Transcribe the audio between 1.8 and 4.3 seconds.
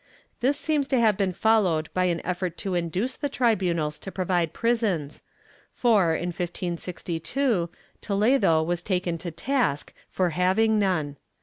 by an effort to induce the tribunals to